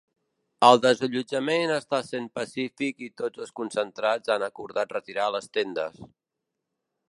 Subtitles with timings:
[0.67, 6.05] El desallotjament està essent pacífic i tots els concentrats han acordat retirar les tendes.